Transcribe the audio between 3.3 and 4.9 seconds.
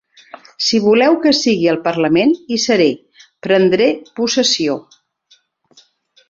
prendré possessió.